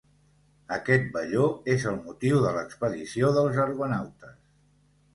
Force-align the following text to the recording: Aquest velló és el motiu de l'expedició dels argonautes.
Aquest 0.77 1.05
velló 1.17 1.43
és 1.75 1.87
el 1.93 2.01
motiu 2.07 2.41
de 2.47 2.57
l'expedició 2.57 3.33
dels 3.39 3.63
argonautes. 3.69 4.39